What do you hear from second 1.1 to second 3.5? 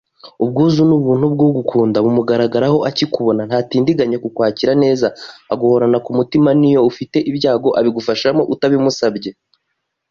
bw’ugukunda bumugaragaraho akikubona